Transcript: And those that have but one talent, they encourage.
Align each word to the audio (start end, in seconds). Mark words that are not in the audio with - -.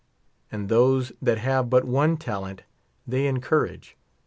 And 0.51 0.67
those 0.67 1.11
that 1.21 1.37
have 1.37 1.69
but 1.69 1.85
one 1.85 2.17
talent, 2.17 2.63
they 3.05 3.27
encourage. 3.27 3.95